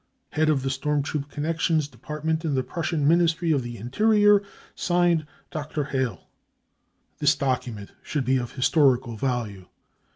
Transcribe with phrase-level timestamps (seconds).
[0.33, 3.77] c< Head of the Storm Troop Connections Depart ment in the Prussian Ministry of the
[3.77, 4.41] Interior."
[4.75, 5.83] {signed) Dr.
[5.83, 6.27] Heyl."
[7.19, 9.67] This document should be of historical value.